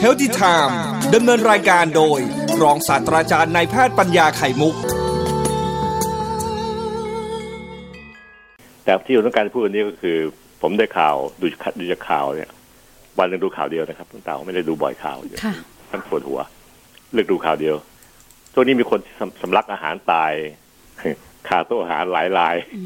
[0.00, 0.78] เฮลติไทม์
[1.14, 2.20] ดำเนินรายการโดย
[2.62, 4.74] รองศาสตราจารย์นายแพทย์ปัญญาไข่มุก
[8.84, 10.16] แต่ที่ผมต้องการพูดวันนี้ก็คือ
[10.62, 11.46] ผมได้ข่าวดู
[11.80, 12.50] ดูจากข่าวเนี่ย
[13.18, 15.54] วันหนึงดูข่าวเดียวนะครับคุณเต่าไม่ได้ดูบ่อยข่าวเยอะค่ะ
[15.90, 16.40] ท่านปวดหัว
[17.12, 17.76] เลือกดูข่าวเดียว
[18.52, 20.32] ช่วงนี้มีคนสำสำลักอาหารตาย
[21.48, 22.82] คาโต๊ะอาหารหลายรายอื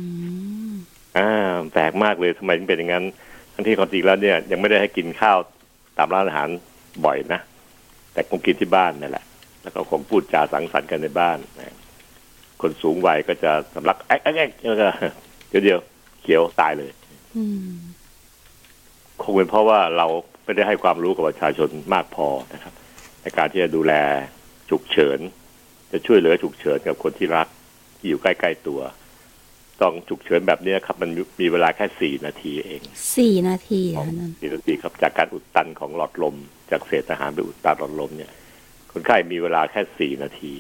[0.72, 0.74] ม
[1.18, 1.30] อ่า
[1.72, 3.04] แปลกมากเลยทำไมถึงเป็นอย่างนั้น
[3.56, 5.38] ทั้งที่ความจริงแล้วเนี่ยยังไม่ได้ให้กินข้าว
[5.98, 6.48] ตามร้านอาหาร
[7.04, 7.40] บ่อยนะ
[8.12, 9.24] แต่คงกินที่บ้านนั่นแหละ
[9.62, 11.76] แล้วก็คงพูดจาสังสรรค์กันในบ้านนะ
[12.62, 14.88] คนสูงวัยก็จะสำลักแอ๊กแอ๊กแอ๊กแล้วก็
[15.48, 15.78] เดี๋ยวเดียว
[16.22, 16.90] เขียวตายเลย
[17.36, 17.76] อืม
[19.22, 20.06] คงเป็นเพราะว่าเรา
[20.44, 22.74] ไม่ได้ให้ความรู้กับประชาชนมากพอนะครับ
[23.22, 23.92] ในการที่จะดูแล
[24.70, 25.18] ฉุกเฉิน
[25.92, 27.48] จะช่วยเหลือฉุกเฉินกับคนที่รัก
[27.98, 28.80] ที่อยู่ใกล้ ๆ ตัว
[29.82, 32.80] ต้องฉุกเฉินแบบนี้ครับ มันมีเวลาแค่สี่นาทีเอง
[33.16, 36.36] สี่นาทีเหรอนั่นสี่นาทีครับจากการอุดตันของหลอดลม
[36.70, 38.30] จากเศษอาหารไปอุดตันหลอดลมเนี่ย
[38.92, 40.52] คนไข้มีเวลาแค่สี่นาที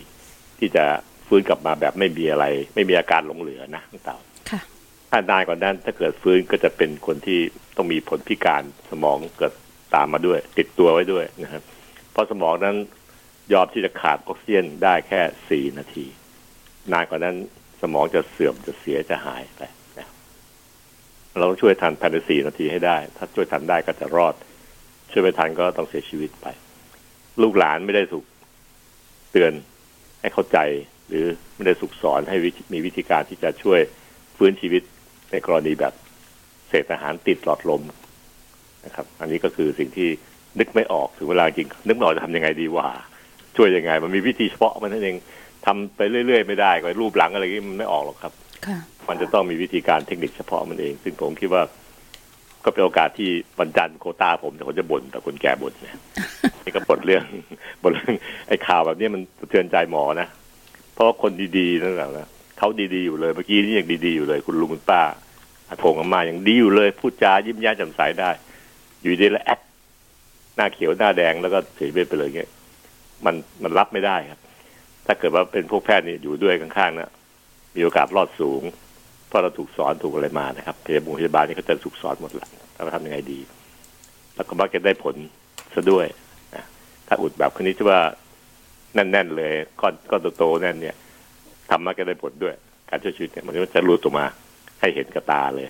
[0.58, 0.84] ที่จะ
[1.26, 4.18] ฟื้นกลับมาแบบไม่มีอะไร ไม่มีอาการหลงเหลือนะทั้งเต่า
[4.50, 4.60] ค่ะ
[5.10, 7.40] ถ้านานกว่านั้นถ้าเกิดฟื้นก็จะเป็นคนที่
[7.76, 9.52] ต้องมีผลพิการสมองเกิด
[9.94, 11.62] ตามมาด้วย ติดตัวไว้ด้วยนะครับ
[12.12, 12.76] เพราะสมองนั้น
[13.52, 15.20] ยอมที่จะขาดออกซิเจนได้แค่
[15.50, 16.06] สี่นาที
[16.92, 19.62] นานกว่านั้นส มองจะเสื่อมจะเสียจะหายไป
[19.98, 20.08] นะ
[21.38, 24.34] เราต้องช่วยทันภายในสี่นาทีให้ได้ ถ้าช่วยทันได้ก็จะรอด
[25.10, 26.46] ช่วยไม่ทันก็ต้องเสียชีวิตไป
[27.42, 28.24] ลูกหลานไม่ได้ถูก
[29.32, 29.52] เตือน
[30.20, 30.58] ให้เข้าใจ
[31.08, 32.36] หรือไม่ได้สุกสอนให้
[32.72, 33.80] มีวิธีการที่จะช่วย
[34.36, 34.82] ฟื้นชีวิต
[35.32, 35.94] ในกรณีแบบ
[36.68, 37.82] เศษอาหารติดหลอดลม
[38.86, 40.08] นะครับ อันนี้ก็คือสิ่งที่
[40.58, 42.86] นึกไม่ออกถึงเวลาจริง นึกไม่ออกจะทำยังไงดีว่า
[43.56, 45.16] ช่วยยังไง มันมีวิธีเฉพาะมันนั่นเอง
[45.66, 48.32] ทำไปเรื่อยๆไม่ได้ก็รูปหลังอะไรอย่างนี้มันไม่ออกหรอกครับ
[48.66, 48.78] ค่ะ
[49.08, 51.62] มันจะต้องมีวิธีการเทคนิคเฉพาะมันเอง ซึ่งผมคิดว่า
[52.64, 55.96] ก็เป็นโอกาสที่บรรจันทร์โควต้าผมแต่คนจะบ่นแต่คนแก่บ่นเนี่ย
[56.64, 57.24] นี่ก็บ่นเรื่อง
[57.82, 58.14] บ่นเรื่อง
[58.48, 60.28] ไอ้ข่าวแบบนี้มันสะเทือนใจหมอนะ
[60.94, 65.02] เพราะว่าคนดีๆนั่นแหละนะเขาดีๆอยู่เลยเมื่อกี้นี่ยังดีๆอยู่เลย คุณลุงคุณป้า
[65.68, 68.30] อาโกงอาม่ายังดีอยู่เลย พูดจายิ้มแย้มแจ่มใสได้
[69.00, 69.60] อยู่ดีแล้วแอด
[70.56, 72.50] หน้าเขียวหน้าแดงแล้วก็เสียชีวิตไปเลยเงี้ย
[73.24, 74.40] มันมันรับไม่ได้ครับ
[75.06, 77.10] ถ้าเกิดว่าเป็นพวกแพทย์นี่อยู่ด้วยข้างๆนะ
[77.76, 78.62] มีโอกาสรอดสูง
[79.28, 83.38] เพราะเราถูกสอนถูกอะไรมานะครับพยาบาลพยาบาลนี่เขาจะถูกสอนหมดแหละเราทำยังไงดี
[84.34, 85.14] แล้วก็มักจะได้ผล
[85.74, 86.06] ซะด้วย
[86.54, 86.64] นะ
[87.08, 88.00] ถ้าอุดแบบคนนี้ที่ว่า
[88.94, 90.96] แน่นๆเลยก้อนก้อนโตๆแน่นเนี่ย
[91.70, 92.54] ทำมักจะได้ผลด้วย
[92.90, 94.26] การช่วยชีวิตเนี่ยมันจะรูดออกมา
[94.80, 95.68] ให้เห็นกระตาเลย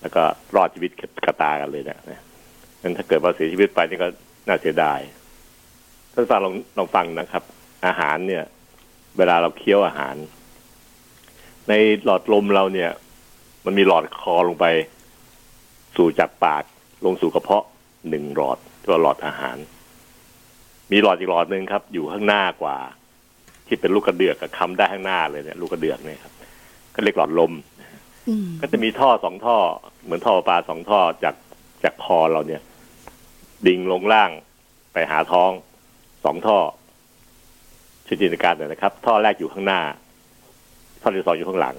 [0.00, 0.22] แล้วก็
[0.56, 0.90] รอดชีวิต
[1.26, 2.20] กระตากันเลยนะนะ
[2.82, 4.08] นั้นถ้าเกิดว่าเสียชีวิตไปนี่ก็
[4.48, 5.00] น่าเสียดาย
[6.12, 7.42] ท่านฟังลองลองฟังนะครับ
[7.86, 8.44] อาหารเนี่ย
[9.18, 10.16] เวลาเราเคี้ยวอาหาร
[11.68, 11.72] ใน
[12.04, 12.90] หลอดลมเราเนี่ย
[13.64, 14.66] มันมีหลอดคอลงไป
[15.96, 16.62] สู่จากปาก
[17.04, 17.64] ลงสู่กระเพาะ
[18.08, 19.56] หนึ่งหลอดตัวหลอดอาหาร
[20.92, 22.76] มีหลอดอีกหลอดหนึ่งครับ อยู่ข้างหน้ากว่า
[23.66, 26.32] ที่เป็นลูกกระเดือกกับคำได้ข้างหน้าเลยเนี่ยลูกกระเดือกเนี่ยครับ
[26.94, 27.52] ก็เรียกหลอดลม
[28.28, 29.56] อืมก็จะมีท่อสองท่อ
[30.04, 31.34] เหมือนท่อประปลาสองท่อจาก
[31.84, 32.62] จากคอเราเนี่ย
[33.66, 34.30] ดิ่งลงล่าง
[34.92, 35.50] ไปหาท้อง
[36.24, 36.58] สองท่อ
[38.06, 39.80] ช่วยจินตนาการหน่อยนะครับ ท่อแรกอยู่ข้างหน้า
[41.02, 41.76] ท่อที่สองอยู่ข้างหลัง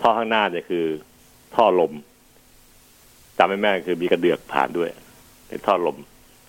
[0.00, 0.84] ท่อข้างหน้าเนี่ยคือ
[1.54, 1.92] ท่อลม
[3.38, 4.90] จำไม่แม่นคือมีกระเดือกผ่านด้วย
[5.48, 5.96] เป็นท่อลม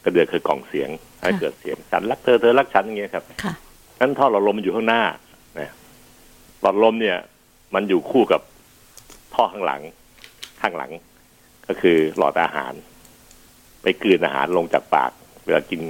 [0.06, 0.90] กระเดือกคือกล่องเสียง
[1.22, 3.54] ให้เกิดเสียงฉันรักเธอเธอรักฉันอย่างเงี้ยครับค่ะ
[4.00, 5.04] นั้นท่อหลอดลมมันอยู่ข้างหน้า
[5.60, 5.72] นะ
[6.62, 7.18] หลอดลมเนี่ย
[7.76, 8.42] มันอยู่คู่กับ
[9.34, 9.82] ท่อข้างหลัง
[10.62, 10.92] ข้างหลัง
[11.68, 12.74] ก็คือหลอดอาหาร
[13.82, 15.12] ไปกลืนอาหารลงจากปาก
[15.46, 15.82] เวลากิน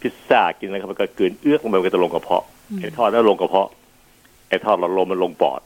[0.00, 3.68] พิซซ่ากินอะไรครับมันก็กลืนเอื้อกลงไปมันก็จะลงกระเพาะอืมไอ้ท่อนั้นลงกระเพาะ
[4.48, 5.60] ไอ้ท่อหลอดลมมันลงปอด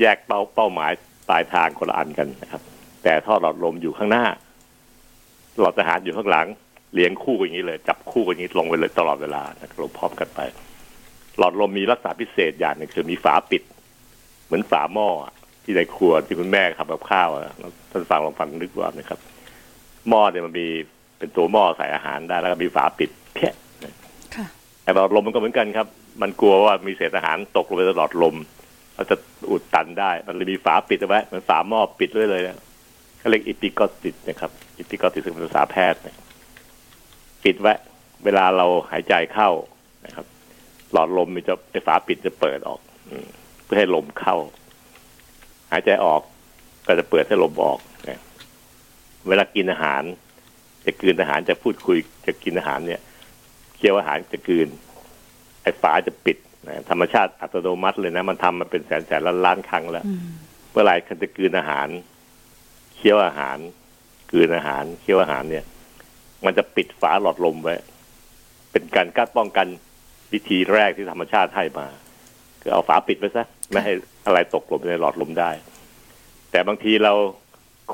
[0.00, 0.92] แยกเป้าเป้าหมาย
[1.28, 2.62] ปลายทางคนละอันกันนะครับ
[3.02, 4.24] แต่ท่อหลอดลมอยู่ข้างหน้า
[5.58, 6.46] หลอดอาหารอยู่ข้างหลัง
[6.94, 10.40] เลี้ยงคู่กันอย่างนี้เลย จับคู่กันอย่างนี้ลงไปเลยตลอดเวลานะครับลงพร้อมกันไป
[11.38, 13.62] หลอดลมมีลักษณะพิเศษอย่างหนึ่งคือมีฝาปิด
[14.44, 15.32] เหมือนฝาหม้ออะ
[15.64, 17.42] ที่ในครัวที่คุณแม่ทำกับข้าวอะ
[17.90, 19.18] ท่านฟังลองฟังนึกว่านะครับ
[20.08, 20.68] หม้อเนี่ยมันมี
[21.18, 23.54] เป็นตัวหม้อใส่อาหารได้แล้วก็มีฝาปิดเพี้ย
[24.34, 24.46] ค่ะ
[24.82, 25.86] แต่หลอดลมมันก็เหมือนกันครับ
[26.22, 28.36] มันกลัวว่ามีเศษอาหารตกลงไปในหลอดลม
[28.94, 29.16] แล้วจะ
[29.50, 32.56] อุดตันได้ มันเลยมีฝาปิดเอาไว้เหมือนฝาหม้อปิดไว้เลยนะ
[33.18, 36.16] เขาเรียกอิปิกอติดนะครับ อิปิกอติดซึ่งเป็นภาษาแพทย์นะ
[37.44, 37.74] ปิดไว้
[38.24, 39.50] เวลาเราหายใจเข้า
[40.06, 40.26] นะครับ
[40.92, 42.80] หลอดลมมันจะไอ้ฝาปิดจะเปิดออก
[43.10, 43.26] อืม
[43.64, 44.36] เพื่อให้ลมเข้า
[45.72, 46.20] หายใจออก
[46.86, 47.78] ก็จะเปิดให้ลมออก
[48.08, 48.20] นะ
[49.28, 50.02] เวลากินอาหาร
[50.86, 53.00] จะกลืนอาหารจะพูดคุยจะกินอาหารเนี่ย
[53.76, 54.68] เคี้ยวอาหารจะกลืน
[55.62, 56.36] ไอ้ฝาจะปิด
[56.66, 60.20] นะธรรมชาติอัตโนมัติเลยนะ มันทำมาเป็นแสนแสนล้านล้านครั้งแล้วอืม
[60.70, 61.88] เมื่อไหร่คันจะกลืนอาหาร
[62.94, 63.58] เคี้ยวอาหาร
[64.30, 65.64] กลืนอาหาร เคี้ยวอาหารเนี่ย
[66.44, 67.74] มันจะปิดฝาหลอดลมไว้
[68.72, 69.66] เป็นการกั้นป้องกัน
[70.32, 71.86] วิธีแรกที่ธรรมชาติให้มา
[72.60, 73.92] คือเอาฝาปิดไว้ซะไม่ให้
[74.26, 75.50] อะไรตกลงในหลอดลมได้
[76.50, 77.12] แต่บางทีเรา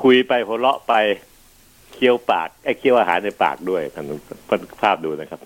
[0.03, 0.93] คุยไปหัวเราะไป
[1.93, 4.05] เคี้ยวปากไอ้เคี้ยวอาหารในปากด้วยท่าน
[4.49, 5.39] ท่านภาพดูนะครับ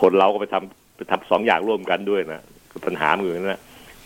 [0.00, 2.40] คนเราก็ไปทำไปทำสองอย่างร่วมกันด้วยนะ
[2.70, 3.60] คือปัญหามันอยู่นั่นนะ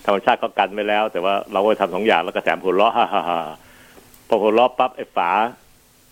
[0.05, 3.39] ธรรมชาติก็กันไว้แล้ว แต่ว่าเราก็ทำสองอย่างแล้วก็แถมหัวเราะฮ่าฮ่าฮ่า
[4.29, 5.31] พอหัวเราะปั๊บไอ้ฝา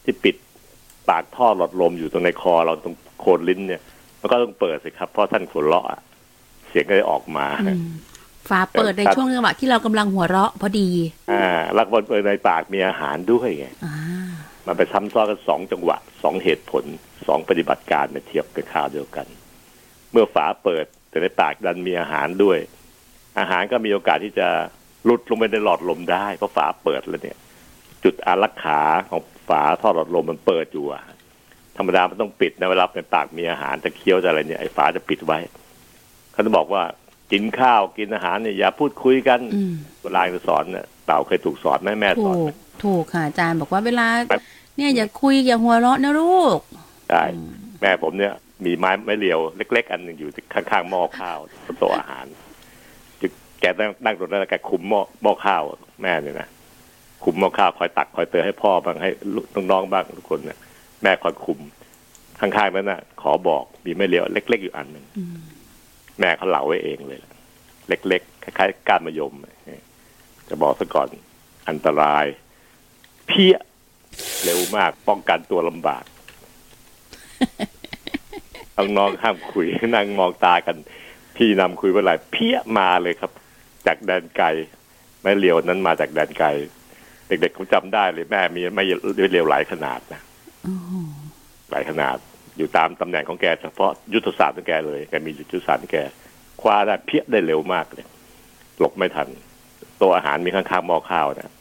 [0.04, 0.36] ที่ปิด
[1.08, 3.80] ปากท่อหลอดลมอยู่ตรงในคอเราตรงโคนลิ้นเนี่ย
[4.20, 6.00] มันก็ต้องเปิดสิครับเพราะท่านหัวเราะอะ
[6.68, 7.84] เสียงก็จะออกมาอืม
[8.50, 10.88] ฝาเปิดในช่วงจังหวะที่เรากำลังหัวเราะพอดี
[11.32, 13.94] อ่าแล้วก็เปิดในปากมีอาหารด้วยไงอ่า
[14.66, 16.84] มันไปซ้ำซ้อนกันสองจังหวะสองเหตุผล
[17.26, 19.26] สองปฏิบัติการมาเทียบกันข่าวเดียวกัน
[20.12, 22.58] เมื่อฝาเปิดแต่ในปากดันมีอาหารด้วย
[23.38, 24.48] อาหารก็มีโอกาสที่จะ
[25.04, 27.38] หลุดลงไปในหลอดลมได้ เพราะฝาเปิดแล้วเนี่ย
[28.04, 28.80] จุดอารักขา
[29.10, 31.02] ของฝาท่อหลอดลมมันเปิดอยู่อะ
[31.76, 35.38] ธรรมดามันต้องปิดนะเวลาในปากมีอาหารจะเคี้ยวจะอะไรเนี่ยไอ้ฝาจะปิดไว้
[36.32, 36.82] เขาจะบอกว่า
[37.32, 42.50] กินข้าวกินอาหารเนี่ยอย่าพูดคุยกันอืมเวลาจะสอนเนี่ยเต่าเคยถูกสอนไหมแม่สถูอนไหกม
[42.84, 44.42] ถูกค่ะอาจารย์บอกว่าเวลาครับ
[44.76, 46.58] เนี่ยอย่าคุยอย่าหัวเราะนะลูก
[47.10, 47.22] ได้
[47.80, 48.32] แม่ผมเนี่ย
[48.64, 52.26] มีไม้ไม้เรียวเล็ก ๆ อันหนึ่งอยู่ที่ข้างๆหม้อข้าวบนโต๊ะอาหาร
[53.20, 53.26] จะ
[53.60, 55.62] แกนั่งนั่งตรงนั้นแล้วแกคุมหม้อหม้อข้าว
[56.02, 56.48] แม่เนี่ยนะ
[57.24, 60.58] คุมหม้อข้าวคอยตักคอยเตือนให้พ่อบ้างให้ลูกน้องๆบ้างทุกคนเนี่ย
[61.02, 61.58] แม่คอยคุม
[62.40, 65.38] ข้างๆนั้นน่ะ ขอบอกมีไม้เรียวเล็ก ๆ อยู่อันหนึ่งอืม
[66.20, 67.32] แม่เขาเหลาไว้เองเลยล่ะ
[67.88, 69.32] เล็กๆคล้ายๆก้านมะยม
[70.48, 71.06] จะบอกซะก่อน
[71.68, 72.24] อันตราย
[73.30, 73.54] เพี้ย
[74.44, 76.04] เร็วมากป้องกันตัวลำบาก
[78.76, 80.76] น้องๆห้ามคุยนั่งมองตากัน
[81.36, 83.30] พี่นำคุยเมื่อไหร่เพี้ยมาเลยครับ
[83.86, 84.46] จากแดนไกล
[85.22, 86.48] แม่เลียวนั้นมาจากแดนไกล
[87.28, 90.20] เด็กๆเขาจำได้เลยแม่มีไม่เลียวหลายขนาดนะ
[90.64, 90.92] โอ้โห
[91.70, 92.16] หลายขนาด
[92.56, 95.98] อยู่ตามตำแหน่งของแกเฉพาะยุทธศาสตร์ของแกเลยแกมียุทธศาสตร์ของแก
[96.60, 98.06] คว้าได้เพี้ยได้เร็วมากเลย
[98.78, 99.28] หลบไม่ทัน
[99.98, 101.52] โต๊ะอาหารมีข้างๆหม้อข้าวนะ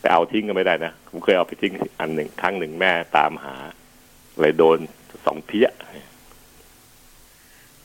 [0.00, 3.54] ไปเอาทิ้งก็ไม่ได้นะผมเคยเอาไปทิ้งอันหนึ่งครั้งหนึ่งแม่ตามหา
[4.40, 4.78] เลยโดน
[5.26, 5.68] สองเพี้ย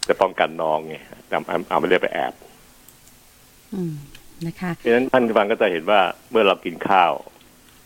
[0.07, 0.95] จะป้องกันน้องไง
[1.30, 2.33] เอาเอาเอาไม่ได้ไปแอบ
[3.74, 3.94] อืม
[4.45, 6.01] นะคะเพราะฉะนั้นท่านผู้ฟังก็จะเห็นว่า
[6.31, 7.12] เมื่อเรากินข้าว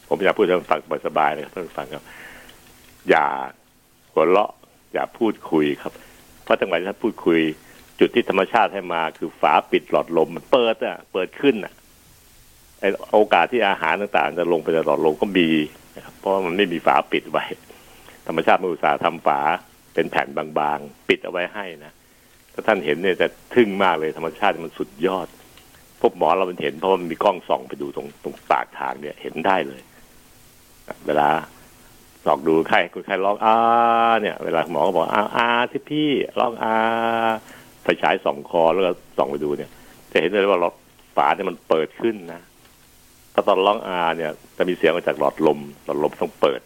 [0.07, 2.03] ผมอยากพูดให้ท่านฟังสบายๆนะครับท่านผู้ฟังครับ
[3.09, 3.25] อย่า
[4.13, 4.51] หัวเราะ
[4.93, 5.93] อย่าพูดคุยครับ
[6.43, 7.39] เพราะจังหวะที่ท่านพูดคุย
[7.99, 11.73] จุดที่ธรรมชาติให้มาคือฝาปิดหลอดลมมันเปิดอะ เปิดขึ้นอะ
[12.79, 12.83] ไอ
[13.13, 15.49] โอกาสที่อาหารต่างๆ จะลงไปในหลอดลมก็มี
[15.95, 17.43] นะครับเพราะว่ามันไม่มีฝาปิดไว้
[18.27, 19.39] ธรรมชาติมันอุตสาห์ทำฝา
[19.93, 21.93] เป็นแผ่นบางๆ ปิดเอาไว้ให้นะ
[22.53, 25.27] ถ้าท่านเห็นเนี่ยจะทึ่งมากเลยธรรมชาติมันสุดยอด
[26.01, 29.81] พวกหมอเรามันเห็นเพราะว่ามันมีกล้องส่องไปดูตรงตรงปากทางเนี่ยเห็นได้เลย
[31.07, 31.27] เวลา
[32.25, 33.57] สองดูใครคนใครร้องอา
[34.21, 36.09] เนี่ย เวลาหมอก็บอกอาอาที่พี่
[36.39, 36.75] ร้องอา
[37.83, 39.69] ไฟฉายส่องคอแล้วก็ส่องไปดูเนี่ย
[40.11, 40.73] จะเห็นเลยว่าหลอด
[41.15, 42.41] ฝาเนี่ยมันเปิดขึ้นนะ
[43.39, 46.61] พอตอนร้องอาเนี่ยจะมีเสียงมาจากหลอดลมหลอดลมต้องเปิด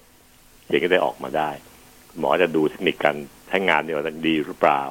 [0.65, 1.49] เสียงก็ได้ออกมาได้
[2.19, 3.15] หมอจะดูเทคนิคการ
[3.47, 4.83] ใช้งานเนี่ยว่าดีหรือเปล่า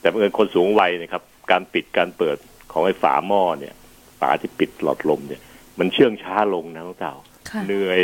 [0.00, 2.36] แต่เมื่อญคนสูงวัยนะครับ การปิดการเปิด
[2.72, 3.74] ของไอ้ฝาหม้อเนี่ย
[4.20, 5.40] ฝาที่ปิดหลอดลมเนี่ย
[5.78, 7.14] มันเชื่องช้าลงนะน้องเต่า
[7.50, 8.00] ค่ะเหนื่อย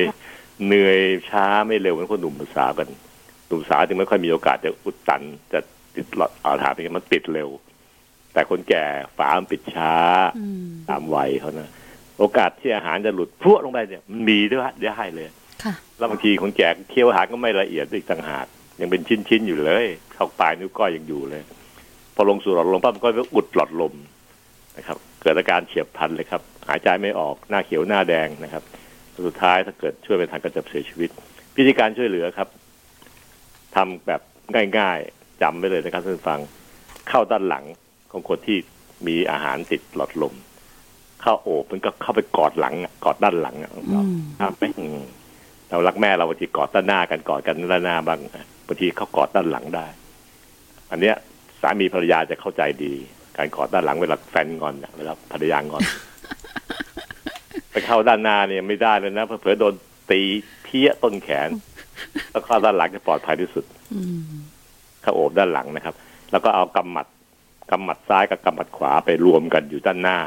[0.66, 0.98] เหนื่อย
[1.30, 2.88] ช้าไม่เร็วเหมือนคนหนุ่มสาวกัน
[3.48, 5.60] หนุ่มสาวจึงไม่ค่อยมีโอกาสจะอุดตันจะ
[5.94, 7.48] ติดหลอดอาหารเป็นมันปิดเร็ว
[8.32, 8.84] แต่คนแก่
[9.16, 9.92] ฝามันปิดช้า
[10.38, 11.70] อืมตามวัยเขานะ
[12.22, 15.28] โอกาสที่อาหารจะหลุดพรวดลงไปเนี่ยมันมีด้วยได้เลย
[15.64, 18.46] ค่ะแล้วบางทีคนแก่เคี้ยวอาหารก็ไม่ละเอียดอีกต่างหาก
[18.80, 21.42] ยังเป็นชิ้นๆอยู่เลยเข้าปลายนิ้วก้อยยังอยู่เลย
[22.14, 23.94] พอลงสู่หลอดลมปั๊บมันก็อุดหลอดลม
[24.76, 28.62] นะครับ เกิดอาการเฉียบพลันเลยครับ หายใจไม่ออกหน้าเขียวหน้าแดงนะครับ
[29.26, 31.10] สุดท้ายถ้าเกิดช่วยไม่ทันก็จะเสียชีวิต
[31.56, 32.48] วิธีการช่วยเหลือครับ
[33.76, 34.20] ทำแบบ
[34.78, 36.40] ง่ายๆจำไว้เลยนะครับท่านผู้ฟัง
[37.08, 37.64] เข้าด้านหลัง
[38.12, 38.58] ของคนที่
[39.06, 40.34] มีอาหารติดหลอดลม
[41.22, 45.00] เข้าโอบมันก็เข้าไปกอดหลังอะกอดด้านหลังอะอืมครับไหมอืม
[45.70, 48.18] เรารักแม่เราบางทีกอดด้านหน้ากันกอดกันด้านหน้าบ้าง
[48.66, 49.86] บางทีเขากอดด้านหลังได้
[50.90, 51.16] อันเนี้ย
[51.60, 52.94] สามีภรรยาจะเข้าใจดี
[53.36, 55.82] การกอดด้านหลังเวลาแฟนงอนเนี่ยเวลาภรรยางอน
[57.70, 59.74] ไปเข้าด้านหน้าเนี่ยไม่ได้เลยนะเผลอๆโดน
[60.10, 60.20] ตี
[60.64, 61.48] เพี้ยต้นแขน
[62.30, 63.64] แล้วเข้าด้านหลังจะปลอดภัยที่สุด
[63.94, 64.22] อืม
[65.02, 65.94] เข้าโอบด้านหลังนะครับ
[66.30, 67.06] แล้วก็เอากำหมัด
[67.70, 70.18] กำหมัดซ้ายกับกำหมัดขวาไปรวมกันอยู่ด้านหน้า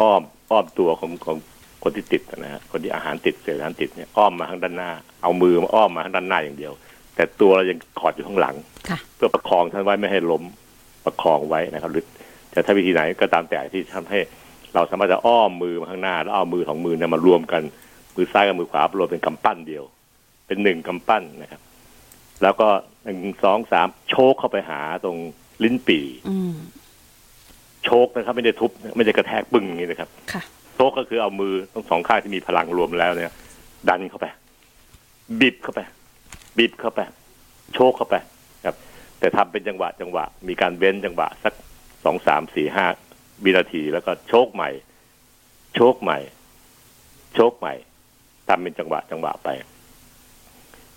[0.00, 1.36] อ้อมอ้อมตัวของของ
[1.82, 4.90] คนที่ติดนะฮะคนที่อาหารติดเศษอาหารติดเนี่ยอ้อมมาทางด้านหน้า
[5.22, 6.72] เอามือมาอ้อมมาทางด้านหน้าอย่างเดียว
[7.14, 8.54] แต่ตัวเรายังกอดอยู่ข้างหลัง
[8.88, 10.42] ค่ะเพื่อประคองท่านไว้ไม่ให้ล้ม
[11.04, 12.04] ประคองไว้นะครับ หรือ
[12.52, 14.18] จะถ้าวิธีไหนก็ตามแต่ที่ทำให้
[14.74, 17.62] เราสามารถจะอ้อมมือมาข้างหน้า แล้วเอามือสองมือเนี่ยมารวมกัน
[18.16, 19.84] มือซ้ายกับมือขวารวมเป็นกำปั้นเดียว
[20.46, 21.60] เป็นหนึ่งกำปั้นนะครับ
[22.42, 22.68] แล้วก็
[23.04, 25.16] หนึ่งสองสามโชกเข้าไปหาตรง
[25.62, 26.54] ลิ้นปี่อืม
[27.84, 30.42] โชกนะครับ ไม่ได้ทุบไม่ได้กระแทกปึ้งอย่างนี้นะครับค่ะ
[30.74, 33.32] โชกก็คือเอามือทั้งสองข้างที่มีพลังรวมแล้วเนี่ย
[33.88, 34.26] ดันเข้าไป
[35.40, 35.80] บีบเข้าไป
[36.58, 37.00] บีบเข้าไป
[37.74, 38.14] โชกเข้าไป
[38.64, 38.76] ครับ
[39.18, 41.54] แต่ทำเป็นจังหวะจังหวะ มีการเว้นจังหวะ สัก
[42.04, 42.86] สองสามสี่ห้า
[43.44, 44.70] วินาทีแล้วก็โชกใหม่
[45.74, 46.18] โชกใหม่
[47.34, 47.74] โชกใหม่
[48.48, 49.48] ทำเป็นจังหวะจังหวะไป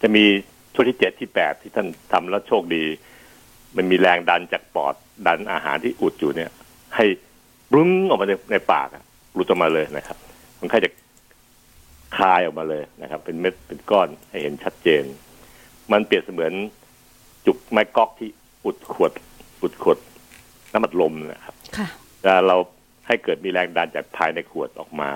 [0.02, 0.24] จะมี
[0.74, 2.84] ช่วงที่เจ็ดที่แปดที่ท่านทำแล้วโชคดี
[3.76, 4.96] มันมีแรงดันจากปอด
[5.28, 6.52] ดันอาหารที่อุดอยู่เนี่ย
[6.96, 7.06] ให้
[7.76, 10.18] รุ้งออกมาในในปากอะหลุดออกมาเลยนะครับ
[10.60, 10.92] คนไข้จะ
[12.18, 15.04] คายออกมาเลยนะครับ เป็นเม็ดเป็นก้อนให้เห็นชัดเจน
[15.92, 16.54] มันเปรียบเสมือน
[17.46, 18.30] จุกไม้ก๊อกที่
[18.66, 19.12] อุดขวด
[19.64, 19.98] อุดขวด
[20.74, 21.88] น้ำมันลมนะครับค่ะ
[22.22, 22.58] เวลาเรา
[23.08, 25.10] ให้เกิดมีแรงดันจากภายในขวดออกมา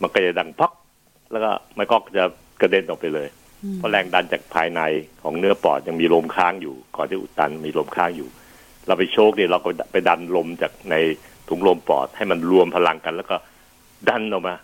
[0.00, 0.72] มันก็จะดังพัก
[1.32, 2.24] แล้วก็ไม้ก๊อกจะ
[2.60, 3.28] กระเด็นออกไปเลย
[3.64, 4.80] อืมเพราะแรงดันจากภายใน
[5.22, 8.28] ของเนื้อปอดยังมีลมค้างอยู่ ก่อนที่อุดตันมีลมค้างอยู่
[8.86, 10.94] เราไปโชคเนี่ยเราก็ไปดันลมจากใน
[11.48, 13.36] ถุงลมปอดให้มันรวมพลังกัน แล้วก็
[14.08, 14.54] ดันออกมา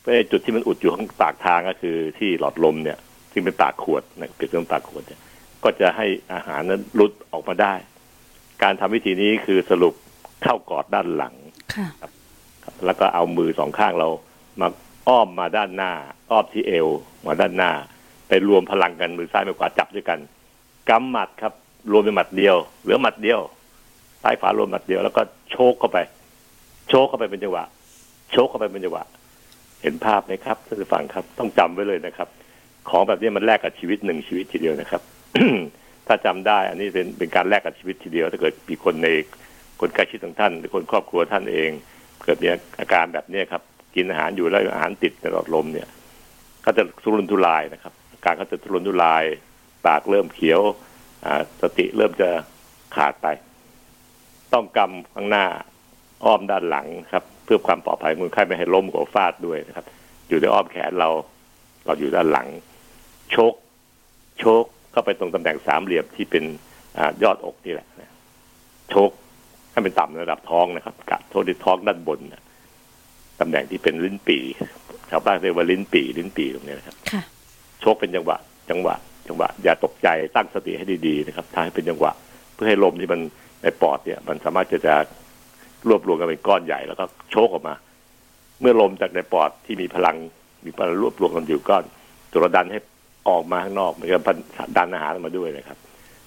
[0.00, 2.98] เพราะไอ้จุดที่มันอุดอยู่ข้างปากทางก็คือที่หลอดลมเนี่ย
[3.32, 5.20] ซึ่งเป็นปากขวดนะเปรียบเทียบกับปากขวดเนี่ย
[5.64, 7.74] ก็จะให้อาหารนั้นหลุดออกมาได้
[8.62, 9.94] การทำวิธีนี้คือสรุป
[10.42, 11.34] เข้ากอดด้านหลัง
[11.74, 11.88] ค่ะ
[12.84, 14.08] แล้วก็เอามือสองข้างเรา
[14.60, 14.68] มา
[15.08, 15.92] อ้อมมาด้านหน้า
[16.30, 16.88] อ้อมที่เอว
[17.26, 17.70] มาด้านหน้า
[18.28, 20.18] ไปรวมพลังกันมือซ้ายมือขวาจับด้วยกัน
[20.90, 21.52] กำหมัดครับ
[21.92, 23.40] รวมเป็นหมัดเดียว เหลือหมัดเดียว
[24.22, 25.98] ซ้ายขวารวมหมัดเดียวแล้วก็โชกเข้าไป
[26.88, 27.64] โชกเข้าไปเป็นจังหวะ
[28.32, 29.04] โชกเข้าไปเป็นจังหวะ
[29.82, 32.28] เห็นภาพไหมครับท่านผู้ฟังครับ ต้องจำไว้เลยนะครับ
[32.88, 35.02] ของแบบนี้มันแลกกับชีวิตหนึ่งชีวิตทีเดียวนะครับ
[36.06, 39.08] ถ้าจำได้ อันนี้เป็นเป็นการแลกกับชีวิตทีเดียว ถ้าเกิดมีคนใน
[39.80, 41.70] คนใกล้ชิดของท่านหรือคนครอบครัวท่านเอง
[42.24, 42.48] เกิดมี
[42.80, 43.62] อาการแบบนี้ครับ
[43.94, 45.88] กินอาหารอยู่แล้วอาหารติดในหลอดลมเนี่ย
[46.64, 49.24] ก็จะทุรนทุรายนะครับอาการก็จะทุรนทุราย
[49.86, 50.60] ปากเริ่มเขียว
[51.24, 51.42] อ่า
[51.78, 52.28] ติเริ่มจะ
[52.96, 53.26] ขาดไป
[54.52, 55.46] ต้องกำข้างหน้า
[56.24, 59.86] อ้อมด้านหลังครับ เพื่อความปลอดภัยของคนไข้ไม่ให้ล้มหัวฟาดด้วยนะครับ
[60.28, 61.10] อยู่ในอ้อมแขนเรา
[61.86, 62.48] เราอยู่ด้านหลัง
[63.30, 63.54] โชก
[64.38, 66.44] โชกเข้าไปตรงตำแหน่งสามเหลี่ยมที่เป็น
[66.98, 68.12] อายอดอกนี่แหละนะ
[68.90, 69.10] โชก
[69.72, 72.42] ให้เป็นต่ำระดับท้องนะครับกัดโทษที่ท้องด้านบนนะ
[73.40, 74.42] ตำแหน่งที่เป็นลิ้นปี่
[75.10, 77.22] ชาวบ้านเรียกว่าลิ้นปี่ลิ้นปี่ตรงนี้นะครับค่ะ
[77.80, 78.36] โชคเป็นจังหวะ
[78.70, 78.94] จังหวะ
[79.28, 82.12] จังหวะอย่าตกใจตั้งสติให้ดีๆนะครับทำให้เป็นจังหวะ
[82.54, 83.20] เพื่อให้ลมที่มัน
[83.62, 84.94] ในปอดเนี่ย มันสามารถจะจะ
[85.88, 87.74] รวบรวมกันเป็นก้อนใหญ่แล้วก็โชกออกมา
[88.60, 90.16] เมื่อลมจากในปอดที่มีพลัง
[90.64, 91.84] มีพลังรวบรวมกันอยู่ก้อน
[92.32, 92.78] ตัวดันให้
[93.28, 94.20] ออกมาข้างนอกมันก็
[94.76, 95.78] ดันอาหารมาด้วยนะครับ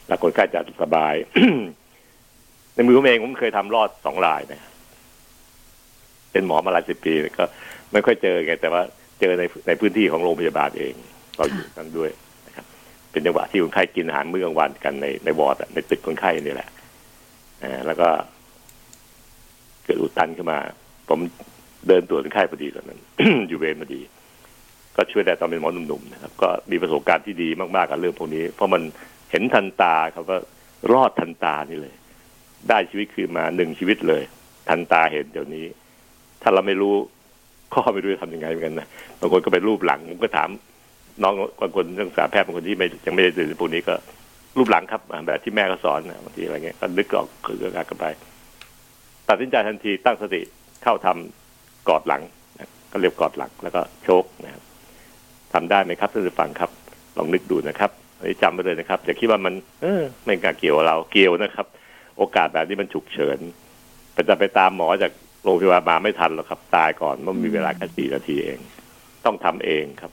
[0.07, 1.13] แล้วคนไข้จะสบาย
[2.73, 4.61] ในมือผมเองผมเคยทำรอดสองรายนะ
[6.31, 7.43] เป็นหมอมาหลายสิบปีก็
[7.93, 8.81] ไม่ค่อยเจอไงแต่ว่า
[9.19, 10.93] เจอในในพื้นที่ของโรงพยาบาลเอง
[11.37, 12.11] เราอยู่นั้นด้วย
[13.17, 16.69] เป็นจังหวะที่คนไข้กินอาหารมื้อกลางวันกันในในวอร์ดในตึกคนไข้นี่แหละ
[17.63, 18.09] อ่าแล้วก็
[19.83, 20.59] เกิดอุดตันขึ้นมา
[21.09, 21.19] ผม
[21.87, 22.99] เดินตรวจคนไข้พอดีตอนนั้น
[23.49, 24.01] อยู่เวรพอดี
[24.95, 28.81] ก็ช่วยได้ตอนเป็นหมอหนุ่มๆนะครับ ก็มีประสบการณ์ที่ดีมากๆกับเรื่องพวกนี้ เพราะมัน
[29.31, 30.39] เห็นทันตาครับว่า
[30.93, 31.95] รอดทันตานี่เลย
[32.69, 34.23] ได้ชีวิตคืนมาหนึ่งชีวิตเลย
[34.69, 35.65] ทันตาเห็นเดี๋ยวนี้
[36.41, 36.95] ถ้าเราไม่รู้
[37.73, 38.87] ก็ไม่รู้จะทำยังไงเหมือนกันนะ
[39.19, 40.49] บางคนก็ไปรูปหลังผมก็ถาม
[41.23, 43.95] น้องบางคนนักศึกษาแพทย์บางคนที่ไม่ยังไม่ได้เรียนพวกนี้ก็
[44.57, 48.05] รูปหลังครับแบบที่แม่ก็สอนบางทีอะไรเงี้ยก็นึกออกคือการกันไป
[49.29, 50.41] ตัดสินใจทันทีตั้งสติ
[50.83, 52.21] เข้าทำกอดหลัง
[52.91, 54.63] ก็เรียกกอดหลังแล้วก็โชกนะครับ
[55.53, 56.69] ทำได้ไหมครับท่านผู้ฟังครับ
[57.17, 61.67] ลองนึกดูนะครับอันนี้จำไว้เลยนะครับอย่าคิดว่ามัน เออไม่กาเกี่ยวกับเราเกี่ยวนะครับ
[62.17, 63.37] โอกาสแบบนี้มันฉุกเฉิน
[64.13, 65.11] แต่จะไปตามหมอจาก
[65.43, 68.59] โรงพยาบาลมาไม่ทันหรอกครับ ตายก่อนเมื่อมีเวลาแค่สี่นาทีเอง
[69.25, 70.11] ต้องทำเองครับ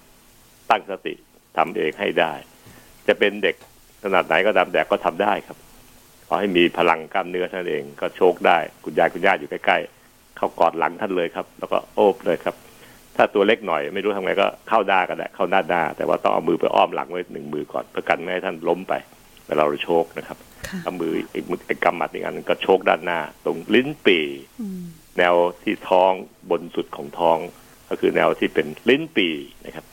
[0.71, 1.15] ตั้งสติ
[1.57, 2.33] ทำเองให้ได้
[3.09, 3.57] จะเป็นเด็ก
[4.03, 5.57] ขนาดไหนก็ตามแต่ก็ทำได้ครับ
[6.27, 12.55] ขอให้มีพลังกล้ามเนื้อท่านเองก็โชคได้คุณยายคุณย่าอยู่ใกล้ๆเข้ากอดหลังท่านเลยครับ แล้วก็โอบเลยครับ
[13.17, 18.95] ถ้าตัวเล็กหน่อยไม่รู้ทำไงก็เข้าด้าก็ได้เข้าหน้าด้าแต่ว่าต้องเอามือไปอ้อมหลังไว้หนึ่งมือก่อนเพื่อกันไม่ให้ท่านล้มไป
[19.47, 24.25] เวลาเราโชคนะครับค่ะเอามืออีกมือไอ้กำหมัดอีกอันหนึงก็โชคด้านหน้า ตรงลิ้นปี่
[24.61, 24.83] อืม
[25.19, 26.13] แนวที่ท้อง
[26.51, 27.39] บนสุดของท้อง
[27.91, 29.85] ก็คือแนวที่เป็นลิ้นปี่นะครับ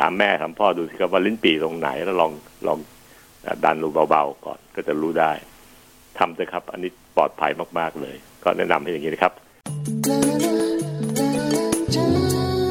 [0.00, 2.32] ถามแม่ถามพ่อดูสิครับว่าลิ้นปี่ตรงไหนแล้วลอง
[2.66, 2.78] ลอง
[3.64, 5.32] ดันลงเบาๆก่อนก็จะรู้ได้
[6.18, 9.32] ทำเลยครับ อันนี้ปลอดภัยมากๆเลย ก็แนะนำให้อย่างนี้นะครับ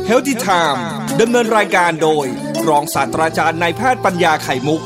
[0.05, 0.85] เฮลติไทม์
[1.21, 2.25] ดำเนินรายการโดย
[2.69, 4.81] รองศาสตราจารย์นายแพทย์ปัญญาไข่มุก